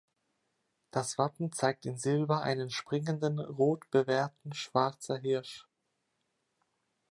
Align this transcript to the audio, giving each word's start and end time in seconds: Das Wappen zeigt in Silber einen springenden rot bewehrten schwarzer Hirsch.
Das 0.89 1.19
Wappen 1.19 1.51
zeigt 1.51 1.85
in 1.85 1.95
Silber 1.95 2.41
einen 2.41 2.71
springenden 2.71 3.37
rot 3.37 3.87
bewehrten 3.91 4.51
schwarzer 4.51 5.17
Hirsch. 5.19 5.67